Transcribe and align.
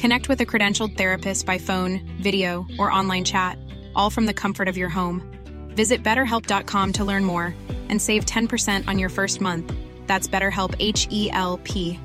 Connect 0.00 0.30
with 0.30 0.40
a 0.40 0.46
credentialed 0.46 0.96
therapist 0.96 1.44
by 1.44 1.58
phone, 1.58 2.00
video, 2.22 2.64
or 2.78 2.90
online 2.90 3.22
chat, 3.22 3.58
all 3.94 4.08
from 4.08 4.24
the 4.24 4.32
comfort 4.32 4.66
of 4.66 4.78
your 4.78 4.88
home. 4.88 5.20
Visit 5.76 6.02
betterhelp.com 6.02 6.92
to 6.94 7.04
learn 7.04 7.22
more 7.22 7.54
and 7.90 8.00
save 8.00 8.24
10% 8.24 8.88
on 8.88 8.98
your 8.98 9.10
first 9.10 9.42
month. 9.42 9.70
That's 10.06 10.26
BetterHelp 10.26 10.74
H 10.78 11.06
E 11.10 11.30
L 11.32 11.60
P. 11.64 12.00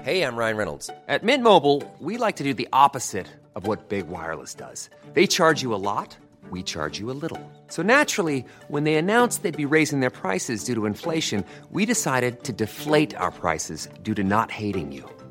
Hey, 0.00 0.22
I'm 0.22 0.36
Ryan 0.36 0.56
Reynolds. 0.56 0.88
At 1.06 1.22
Mint 1.22 1.42
Mobile, 1.42 1.82
we 1.98 2.16
like 2.16 2.36
to 2.36 2.44
do 2.44 2.54
the 2.54 2.68
opposite 2.72 3.26
of 3.54 3.66
what 3.66 3.90
Big 3.90 4.08
Wireless 4.08 4.54
does. 4.54 4.88
They 5.12 5.26
charge 5.26 5.60
you 5.60 5.74
a 5.74 5.82
lot, 5.90 6.16
we 6.50 6.62
charge 6.62 6.98
you 6.98 7.10
a 7.10 7.18
little. 7.22 7.42
So 7.66 7.82
naturally, 7.82 8.42
when 8.68 8.84
they 8.84 8.94
announced 8.94 9.42
they'd 9.42 9.54
be 9.54 9.66
raising 9.66 10.00
their 10.00 10.08
prices 10.08 10.64
due 10.64 10.74
to 10.76 10.86
inflation, 10.86 11.44
we 11.72 11.84
decided 11.84 12.44
to 12.44 12.54
deflate 12.54 13.14
our 13.16 13.30
prices 13.30 13.86
due 14.02 14.14
to 14.14 14.24
not 14.24 14.50
hating 14.50 14.92
you. 14.92 15.04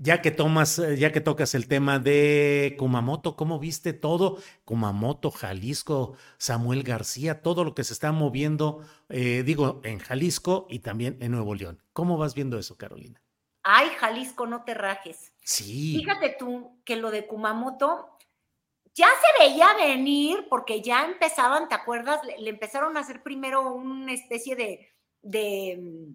Ya 0.00 0.22
que 0.22 0.30
tomas, 0.30 0.78
eh, 0.78 0.96
ya 0.96 1.10
que 1.10 1.20
tocas 1.20 1.56
el 1.56 1.66
tema 1.66 1.98
de 1.98 2.76
Kumamoto, 2.78 3.34
¿cómo 3.34 3.58
viste 3.58 3.92
todo? 3.92 4.38
Kumamoto, 4.64 5.32
Jalisco, 5.32 6.16
Samuel 6.38 6.84
García, 6.84 7.42
todo 7.42 7.64
lo 7.64 7.74
que 7.74 7.82
se 7.82 7.94
está 7.94 8.12
moviendo, 8.12 8.86
eh, 9.08 9.42
digo, 9.44 9.80
en 9.82 9.98
Jalisco 9.98 10.68
y 10.70 10.78
también 10.78 11.18
en 11.20 11.32
Nuevo 11.32 11.56
León. 11.56 11.82
¿Cómo 11.92 12.16
vas 12.16 12.36
viendo 12.36 12.60
eso, 12.60 12.76
Carolina? 12.76 13.20
Ay, 13.64 13.88
Jalisco, 13.98 14.46
no 14.46 14.62
te 14.62 14.74
rajes. 14.74 15.32
Sí. 15.42 15.96
Fíjate 15.96 16.36
tú 16.38 16.80
que 16.84 16.94
lo 16.94 17.10
de 17.10 17.26
Kumamoto 17.26 18.16
ya 18.94 19.08
se 19.08 19.44
veía 19.44 19.66
venir 19.74 20.46
porque 20.48 20.80
ya 20.80 21.06
empezaban, 21.06 21.68
¿te 21.68 21.74
acuerdas? 21.74 22.24
Le, 22.24 22.38
le 22.38 22.50
empezaron 22.50 22.96
a 22.96 23.00
hacer 23.00 23.24
primero 23.24 23.72
una 23.74 24.12
especie 24.12 24.54
de, 24.54 24.88
de, 25.22 26.14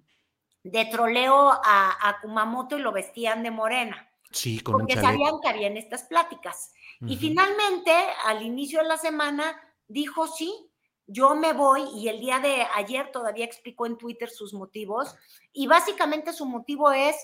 de 0.63 0.85
troleo 0.85 1.51
a, 1.51 2.09
a, 2.09 2.21
Kumamoto 2.21 2.77
y 2.77 2.81
lo 2.81 2.91
vestían 2.91 3.43
de 3.43 3.51
morena. 3.51 4.09
Sí, 4.31 4.61
con 4.61 4.79
porque 4.79 4.95
sabían 4.95 5.39
que 5.41 5.49
habían 5.49 5.77
estas 5.77 6.03
pláticas. 6.03 6.73
Uh 7.01 7.05
-huh. 7.05 7.11
Y 7.11 7.17
finalmente, 7.17 7.91
al 8.25 8.41
inicio 8.41 8.81
de 8.81 8.87
la 8.87 8.97
semana, 8.97 9.61
dijo 9.87 10.25
sí, 10.27 10.71
yo 11.05 11.35
me 11.35 11.53
voy 11.53 11.83
y 11.95 12.07
el 12.07 12.19
día 12.19 12.39
de 12.39 12.65
ayer 12.75 13.11
todavía 13.11 13.45
explicó 13.45 13.85
en 13.85 13.97
Twitter 13.97 14.29
sus 14.29 14.53
motivos 14.53 15.15
y 15.51 15.67
básicamente 15.67 16.31
su 16.31 16.45
motivo 16.45 16.91
es 16.91 17.15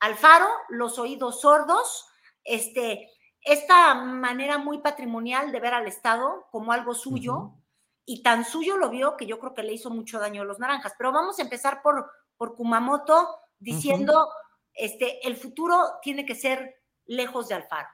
Alfaro, 0.00 0.48
los 0.68 0.98
oídos 0.98 1.40
sordos, 1.40 2.06
este, 2.44 3.08
esta 3.42 3.94
manera 3.94 4.58
muy 4.58 4.78
patrimonial 4.78 5.52
de 5.52 5.60
ver 5.60 5.74
al 5.74 5.86
Estado 5.86 6.46
como 6.50 6.72
algo 6.72 6.94
suyo 6.94 7.34
uh 7.34 7.38
-huh. 7.38 7.62
y 8.04 8.22
tan 8.22 8.44
suyo 8.44 8.76
lo 8.76 8.90
vio 8.90 9.16
que 9.16 9.26
yo 9.26 9.38
creo 9.38 9.54
que 9.54 9.62
le 9.62 9.72
hizo 9.72 9.90
mucho 9.90 10.18
daño 10.18 10.42
a 10.42 10.44
los 10.44 10.58
naranjas. 10.58 10.94
Pero 10.98 11.12
vamos 11.12 11.38
a 11.38 11.42
empezar 11.42 11.82
por, 11.82 12.10
por 12.38 12.54
Kumamoto 12.54 13.28
diciendo, 13.58 14.14
uh 14.14 14.30
-huh. 14.30 14.72
este, 14.72 15.26
el 15.26 15.36
futuro 15.36 15.76
tiene 16.00 16.24
que 16.24 16.34
ser 16.34 16.80
lejos 17.06 17.48
de 17.48 17.56
Alfaro. 17.56 17.88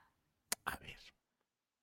A 0.66 0.76
ver. 0.76 0.96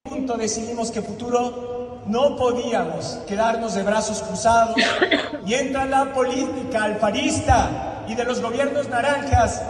punto 0.03 0.37
decidimos 0.37 0.91
que 0.91 1.01
futuro 1.01 2.01
no 2.07 2.35
podíamos 2.35 3.19
quedarnos 3.27 3.75
de 3.75 3.83
brazos 3.83 4.21
cruzados 4.21 4.75
y 5.45 5.53
entra 5.53 5.85
la 5.85 6.13
política 6.13 6.83
alfarista 6.83 8.05
y 8.07 8.15
de 8.15 8.23
los 8.23 8.41
gobiernos 8.41 8.89
naranjas 8.89 9.61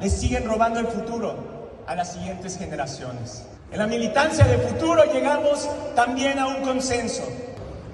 les 0.00 0.12
siguen 0.12 0.46
robando 0.46 0.80
el 0.80 0.88
futuro 0.88 1.82
a 1.86 1.94
las 1.94 2.12
siguientes 2.12 2.58
generaciones. 2.58 3.46
En 3.70 3.78
la 3.78 3.86
militancia 3.86 4.44
de 4.44 4.58
futuro 4.58 5.04
llegamos 5.12 5.68
también 5.94 6.38
a 6.38 6.46
un 6.48 6.62
consenso 6.62 7.22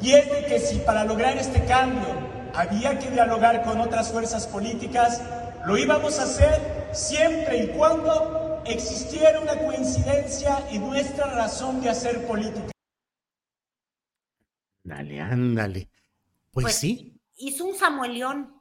y 0.00 0.12
es 0.12 0.30
de 0.30 0.46
que 0.46 0.58
si 0.58 0.78
para 0.78 1.04
lograr 1.04 1.36
este 1.36 1.64
cambio 1.64 2.41
había 2.54 2.98
que 2.98 3.10
dialogar 3.10 3.62
con 3.64 3.80
otras 3.80 4.10
fuerzas 4.10 4.46
políticas, 4.46 5.22
lo 5.66 5.76
íbamos 5.76 6.18
a 6.18 6.24
hacer 6.24 6.90
siempre 6.92 7.64
y 7.64 7.68
cuando 7.68 8.62
existiera 8.66 9.40
una 9.40 9.58
coincidencia 9.58 10.64
en 10.70 10.82
nuestra 10.82 11.26
razón 11.34 11.80
de 11.80 11.90
hacer 11.90 12.26
política. 12.26 12.70
Dale, 14.84 15.20
ándale. 15.20 15.88
Pues, 16.50 16.64
Pues 16.64 16.74
sí, 16.76 17.08
Hizo 17.36 17.64
un 17.64 17.74
Samuelión. 17.74 18.54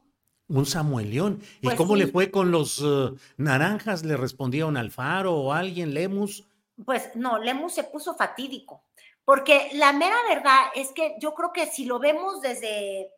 un 0.48 0.66
Samuelión. 0.66 1.42
¿Y 1.60 1.66
Pues 1.66 1.76
cómo 1.76 1.96
le 1.96 2.08
fue 2.08 2.32
con 2.32 2.52
los 2.52 2.82
eh, 2.84 3.12
naranjas? 3.38 4.04
¿Le 4.04 4.18
respondieron 4.18 4.78
Alfaro 4.78 5.36
o 5.36 5.54
alguien, 5.54 5.94
Lemus? 5.94 6.48
Pues 6.86 7.16
no, 7.16 7.38
Lemus 7.38 7.74
se 7.74 7.84
puso 7.84 8.16
fatídico, 8.16 8.84
porque 9.24 9.70
la 9.74 9.94
mera 9.94 10.16
verdad 10.30 10.60
es 10.74 10.92
que 10.94 11.16
yo 11.20 11.36
creo 11.36 11.52
que 11.54 11.68
si 11.68 11.86
lo 11.86 12.00
vemos 12.00 12.42
desde, 12.42 13.12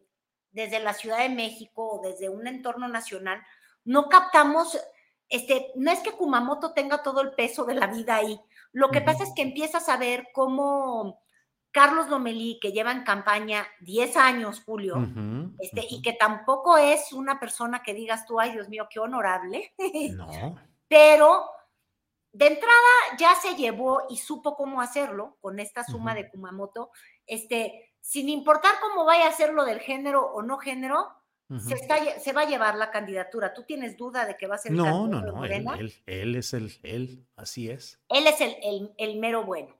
desde 0.53 0.79
la 0.79 0.93
Ciudad 0.93 1.19
de 1.19 1.29
México 1.29 1.95
o 1.95 2.01
desde 2.01 2.29
un 2.29 2.47
entorno 2.47 2.87
nacional, 2.87 3.41
no 3.83 4.07
captamos, 4.07 4.79
este, 5.27 5.71
no 5.75 5.91
es 5.91 5.99
que 5.99 6.11
Kumamoto 6.13 6.73
tenga 6.73 7.03
todo 7.03 7.21
el 7.21 7.33
peso 7.33 7.65
de 7.65 7.73
la 7.75 7.87
vida 7.87 8.15
ahí, 8.15 8.39
lo 8.71 8.89
que 8.89 9.01
pasa 9.01 9.23
es 9.23 9.33
que 9.35 9.41
empiezas 9.43 9.87
a 9.89 9.97
ver 9.97 10.29
cómo 10.33 11.21
Carlos 11.71 12.07
Lomelí, 12.07 12.59
que 12.61 12.71
lleva 12.71 12.91
en 12.91 13.03
campaña 13.03 13.67
10 13.81 14.15
años, 14.17 14.61
Julio, 14.63 14.95
este, 15.59 15.85
y 15.89 16.01
que 16.01 16.13
tampoco 16.13 16.77
es 16.77 17.13
una 17.13 17.39
persona 17.39 17.81
que 17.83 17.93
digas 17.93 18.25
tú, 18.25 18.39
ay 18.39 18.51
Dios 18.51 18.69
mío, 18.69 18.87
qué 18.89 18.99
honorable, 18.99 19.73
No. 20.15 20.55
pero 20.87 21.45
de 22.31 22.47
entrada 22.47 22.73
ya 23.19 23.35
se 23.35 23.55
llevó 23.55 24.03
y 24.09 24.17
supo 24.17 24.55
cómo 24.55 24.81
hacerlo 24.81 25.37
con 25.39 25.59
esta 25.59 25.83
suma 25.83 26.15
de 26.15 26.29
Kumamoto, 26.29 26.91
este, 27.27 27.92
sin 28.05 28.27
importar 28.27 28.73
cómo 28.81 29.05
vaya 29.05 29.27
a 29.27 29.31
ser 29.31 29.53
lo 29.53 29.63
del 29.63 29.79
género 29.79 30.25
o 30.33 30.41
no 30.41 30.57
género, 30.57 31.07
se, 31.59 31.75
está 31.75 32.19
se 32.19 32.33
va 32.33 32.41
a 32.41 32.45
llevar 32.47 32.75
la 32.75 32.91
candidatura. 32.91 33.53
¿Tú 33.53 33.63
tienes 33.63 33.95
duda 33.95 34.25
de 34.25 34.35
que 34.35 34.47
va 34.47 34.55
a 34.55 34.57
ser 34.57 34.71
el 34.71 34.77
No, 34.77 35.07
no, 35.07 35.21
no, 35.21 35.45
él, 35.45 35.65
él, 35.79 36.03
él 36.05 36.35
es 36.35 36.53
el, 36.53 36.79
él, 36.83 37.27
así 37.37 37.69
es. 37.69 37.99
Él 38.09 38.27
es 38.27 38.41
el, 38.41 38.55
el- 38.63 38.93
el 38.97 39.19
mero 39.19 39.43
bueno. 39.45 39.73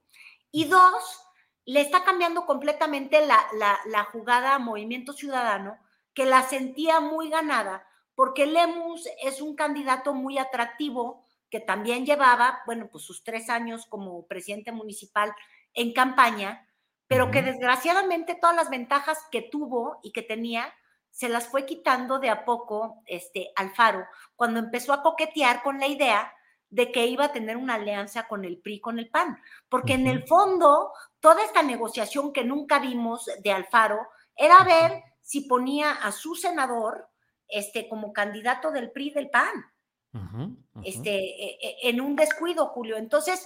Y 0.52 0.66
dos, 0.66 1.22
le 1.66 1.82
está 1.82 2.04
cambiando 2.04 2.46
completamente 2.46 3.26
la, 3.26 3.40
la- 3.60 3.80
la 3.88 4.04
jugada 4.06 4.54
a 4.56 4.60
Movimiento 4.60 5.12
Ciudadano, 5.14 5.78
que 6.14 6.26
la 6.26 6.44
sentía 6.44 7.00
muy 7.02 7.30
ganada, 7.30 7.88
porque 8.16 8.46
Lemus 8.46 9.08
es 9.24 9.42
un 9.42 9.56
candidato 9.56 10.14
muy 10.14 10.38
atractivo, 10.38 11.26
que 11.50 11.60
también 11.60 12.06
llevaba, 12.06 12.62
bueno, 12.68 12.88
pues 12.92 13.04
sus 13.04 13.24
tres 13.24 13.50
años 13.50 13.86
como 13.88 14.28
presidente 14.28 14.72
municipal 14.72 15.34
en 15.74 15.92
campaña, 15.94 16.68
pero 17.14 17.30
que 17.30 17.44
desgraciadamente 17.44 18.34
todas 18.34 18.56
las 18.56 18.72
ventajas 18.72 19.20
que 19.32 19.44
tuvo 19.44 20.00
y 20.02 20.12
que 20.12 20.24
tenía, 20.24 20.74
se 21.12 21.30
las 21.30 21.48
fue 21.48 21.68
quitando 21.68 22.18
de 22.18 22.32
a 22.32 22.44
poco 22.44 23.04
este, 23.06 23.52
Alfaro, 23.56 24.08
cuando 24.36 24.60
empezó 24.60 24.94
a 24.94 25.04
coquetear 25.04 25.62
con 25.62 25.80
la 25.80 25.86
idea 25.86 26.34
de 26.72 26.92
que 26.92 27.06
iba 27.06 27.26
a 27.26 27.32
tener 27.32 27.56
una 27.56 27.76
alianza 27.76 28.28
con 28.28 28.46
el 28.46 28.58
PRI, 28.58 28.80
con 28.80 28.98
el 28.98 29.12
PAN, 29.12 29.40
porque 29.70 29.94
en 29.94 30.08
el 30.08 30.26
fondo 30.26 30.92
toda 31.20 31.44
esta 31.44 31.62
negociación 31.62 32.34
que 32.34 32.44
nunca 32.44 32.80
vimos 32.80 33.30
de 33.44 33.52
Alfaro 33.52 34.08
era 34.36 34.64
ver 34.64 35.04
si 35.22 35.42
ponía 35.42 35.92
a 35.92 36.12
su 36.12 36.34
senador 36.34 37.10
este, 37.48 37.88
como 37.88 38.12
candidato 38.12 38.72
del 38.72 38.90
PRI 38.90 39.12
del 39.12 39.30
PAN, 39.30 39.54
este, 40.84 41.12
e- 41.12 41.60
e- 41.62 41.90
en 41.90 42.02
un 42.02 42.16
descuido, 42.16 42.66
Julio. 42.70 42.98
Entonces, 42.98 43.46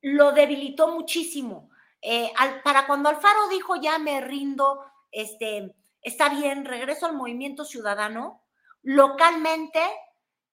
lo 0.00 0.32
debilitó 0.32 0.88
muchísimo. 0.88 1.68
Eh, 2.06 2.30
al- 2.36 2.60
para 2.62 2.86
cuando 2.86 3.08
Alfaro 3.08 3.48
dijo 3.48 3.76
ya 3.76 3.98
me 3.98 4.20
rindo, 4.20 4.84
este, 5.10 5.74
está 6.02 6.28
bien, 6.28 6.66
regreso 6.66 7.06
al 7.06 7.16
movimiento 7.16 7.64
ciudadano, 7.64 8.42
localmente 8.82 9.80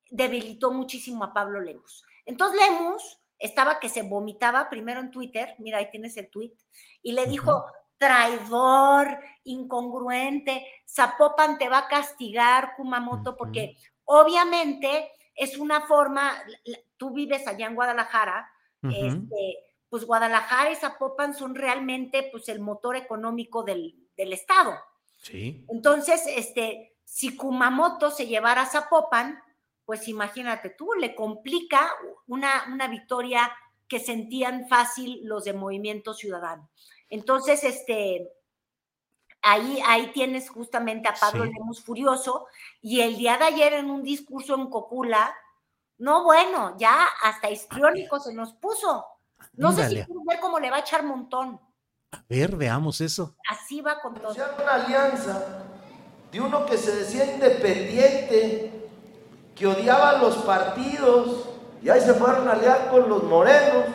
debilitó 0.10 0.72
muchísimo 0.72 1.26
a 1.26 1.34
Pablo 1.34 1.60
Lemus. 1.60 2.06
Entonces 2.26 2.58
Lemus 2.62 3.20
estaba 3.38 3.80
que 3.82 3.90
se 3.90 4.04
vomitaba 4.04 4.70
primero 4.70 5.02
en 5.02 5.12
Twitter, 5.12 5.56
mira, 5.58 5.80
ahí 5.80 5.90
tienes 5.92 6.16
el 6.16 6.30
tweet, 6.30 6.54
y 7.02 7.12
le 7.12 7.26
dijo, 7.26 7.66
traidor, 7.98 9.20
incongruente, 9.44 10.66
Zapopan 10.88 11.58
te 11.58 11.68
va 11.68 11.80
a 11.80 11.88
castigar, 11.88 12.76
Kumamoto, 12.78 13.36
porque 13.36 13.76
obviamente 14.06 15.12
es 15.36 15.58
una 15.58 15.82
forma, 15.82 16.32
tú 16.98 17.12
vives 17.12 17.46
allá 17.48 17.66
en 17.68 17.76
Guadalajara, 17.76 18.50
este, 18.84 19.58
pues 19.92 20.06
Guadalajara 20.06 20.72
y 20.72 20.78
Zapopan 20.78 21.34
son 21.34 21.54
realmente 21.54 22.30
pues 22.32 22.48
el 22.48 22.62
motor 22.62 22.96
económico 22.96 23.62
del, 23.64 24.08
del 24.16 24.32
estado. 24.32 24.74
Sí. 25.18 25.66
Entonces, 25.68 26.24
este, 26.28 26.96
si 27.04 27.36
Kumamoto 27.36 28.10
se 28.10 28.26
llevara 28.26 28.62
a 28.62 28.68
Zapopan, 28.68 29.38
pues 29.84 30.08
imagínate 30.08 30.70
tú, 30.70 30.94
le 30.98 31.14
complica 31.14 31.92
una, 32.28 32.68
una 32.72 32.88
victoria 32.88 33.52
que 33.90 34.00
sentían 34.00 34.70
fácil 34.70 35.20
los 35.26 35.44
de 35.44 35.52
Movimiento 35.52 36.14
Ciudadano. 36.14 36.70
Entonces, 37.10 37.66
este, 37.66 38.32
ahí, 39.42 39.82
ahí 39.86 40.14
tienes 40.14 40.50
justamente 40.50 41.10
a 41.10 41.16
Pablo 41.16 41.44
Lemus 41.44 41.84
furioso 41.84 42.48
y 42.82 43.02
el 43.02 43.18
día 43.18 43.38
de 43.38 43.44
ayer 43.44 43.74
en 43.74 43.92
un 43.92 44.04
discurso 44.04 44.56
en 44.56 44.70
Cocula, 44.70 45.36
no 45.98 46.24
bueno, 46.24 46.78
ya 46.78 47.10
hasta 47.24 47.52
histriónico 47.52 48.22
se 48.22 48.34
nos 48.34 48.54
puso. 48.54 49.06
No 49.54 49.72
sé 49.72 49.90
si 49.90 49.96
ver 49.96 50.40
cómo 50.40 50.60
le 50.60 50.70
va 50.70 50.78
a 50.78 50.80
echar 50.80 51.04
montón. 51.04 51.60
A 52.12 52.24
ver, 52.28 52.56
veamos 52.56 53.02
eso. 53.02 53.36
Así 53.50 53.82
va 53.82 54.00
con 54.02 54.16
todo. 54.16 54.34
Una 54.62 54.74
alianza 54.74 55.64
de 56.32 56.42
uno 56.42 56.66
que 56.66 56.78
se 56.78 56.96
decía 56.96 57.34
independiente, 57.34 58.90
que 59.56 59.68
odiaba 59.68 60.14
los 60.14 60.38
partidos, 60.38 61.50
y 61.82 61.90
ahí 61.90 62.02
se 62.02 62.14
fueron 62.14 62.48
a 62.48 62.54
aliar 62.54 62.90
con 62.90 63.10
los 63.10 63.24
morenos, 63.24 63.86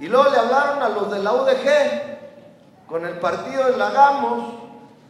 y 0.00 0.06
luego 0.06 0.30
le 0.30 0.38
hablaron 0.38 0.82
a 0.82 0.88
los 0.88 1.10
de 1.10 1.18
la 1.20 1.32
UDG, 1.32 2.86
con 2.86 3.06
el 3.06 3.18
partido 3.18 3.70
de 3.70 3.76
Lagamos, 3.76 4.54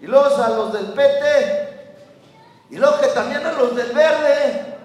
y 0.01 0.07
luego 0.07 0.27
a 0.27 0.49
los 0.51 0.73
del 0.73 0.93
PT, 0.93 1.97
y 2.71 2.77
luego 2.77 3.01
que 3.01 3.09
también 3.09 3.45
a 3.47 3.53
los 3.53 3.75
del 3.75 3.93
Verde. 3.93 4.77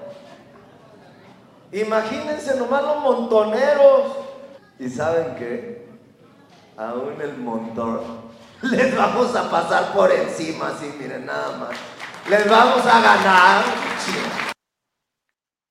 Imagínense 1.73 2.55
nomás 2.55 2.83
los 2.83 2.97
montoneros. 2.97 4.22
¿Y 4.79 4.89
saben 4.89 5.35
qué? 5.35 5.87
Aún 6.77 7.21
el 7.21 7.37
montón 7.37 8.33
les 8.71 8.95
vamos 8.95 9.35
a 9.35 9.49
pasar 9.49 9.93
por 9.93 10.11
encima, 10.11 10.69
así 10.69 10.91
miren 10.99 11.25
nada 11.25 11.57
más. 11.57 11.71
Les 12.29 12.49
vamos 12.49 12.85
a 12.85 13.01
ganar. 13.01 13.65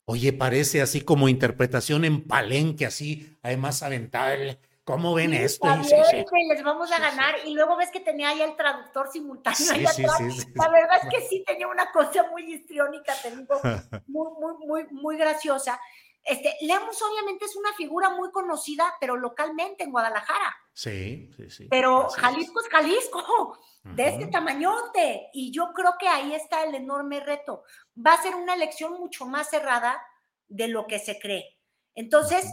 Oye, 0.04 0.32
parece 0.32 0.82
así 0.82 1.00
como 1.00 1.28
interpretación 1.28 2.04
en 2.04 2.26
palenque, 2.26 2.84
así, 2.84 3.38
además 3.42 3.82
aventable. 3.82 4.58
¿Cómo 4.84 5.14
ven 5.14 5.32
esto? 5.32 5.68
les 5.68 6.64
vamos 6.64 6.90
a 6.90 6.98
ganar. 6.98 7.36
Y 7.46 7.54
luego 7.54 7.76
ves 7.76 7.90
que 7.90 8.00
tenía 8.00 8.30
ahí 8.30 8.42
el 8.42 8.56
traductor 8.56 9.08
simultáneo. 9.12 9.72
La 9.74 10.68
verdad 10.68 10.98
es 11.02 11.08
que 11.08 11.28
sí 11.28 11.44
tenía 11.46 11.68
una 11.68 11.90
cosa 11.92 12.28
muy 12.30 12.52
histriónica, 12.52 13.14
te 13.22 13.34
digo, 13.34 13.60
muy, 14.08 14.28
muy, 14.38 14.66
muy, 14.66 14.86
muy 14.90 15.16
graciosa. 15.16 15.80
Este, 16.24 16.56
Lemus 16.60 17.02
obviamente 17.02 17.46
es 17.46 17.56
una 17.56 17.72
figura 17.72 18.10
muy 18.10 18.30
conocida, 18.30 18.94
pero 19.00 19.16
localmente 19.16 19.84
en 19.84 19.90
Guadalajara. 19.90 20.54
Sí, 20.72 21.30
sí, 21.36 21.50
sí. 21.50 21.66
Pero 21.68 22.08
Jalisco 22.10 22.60
es 22.60 22.68
Jalisco, 22.68 23.58
de 23.82 24.08
este 24.08 24.26
tamañote. 24.28 25.28
Y 25.32 25.50
yo 25.50 25.72
creo 25.74 25.94
que 25.98 26.08
ahí 26.08 26.34
está 26.34 26.64
el 26.64 26.74
enorme 26.74 27.20
reto. 27.20 27.64
Va 27.94 28.14
a 28.14 28.22
ser 28.22 28.34
una 28.34 28.54
elección 28.54 28.92
mucho 28.94 29.26
más 29.26 29.50
cerrada 29.50 30.00
de 30.48 30.68
lo 30.68 30.86
que 30.86 30.98
se 30.98 31.18
cree. 31.18 31.58
Entonces, 31.94 32.46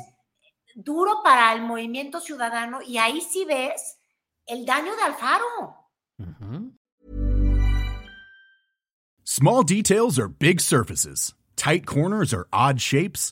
duro 0.75 1.21
para 1.23 1.53
el 1.53 1.61
movimiento 1.61 2.19
ciudadano 2.19 2.81
y 2.81 2.97
ahí 2.97 3.21
sí 3.21 3.45
ves 3.45 3.99
el 4.45 4.65
daño 4.65 4.95
de 4.95 5.03
Alfaro. 5.03 5.75
Small 9.23 9.63
details 9.63 10.17
are 10.17 10.27
big 10.27 10.59
surfaces. 10.59 11.35
Tight 11.55 11.85
corners 11.85 12.33
are 12.33 12.47
odd 12.51 12.79
shapes. 12.79 13.31